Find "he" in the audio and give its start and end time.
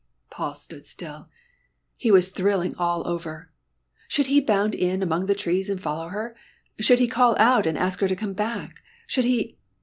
1.95-2.09, 4.25-4.41, 6.97-7.07, 9.25-9.59